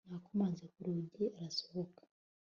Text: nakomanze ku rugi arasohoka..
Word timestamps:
nakomanze 0.09 0.63
ku 0.73 0.79
rugi 0.85 1.25
arasohoka.. 1.39 2.01